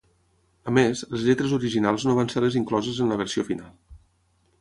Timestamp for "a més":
0.69-1.01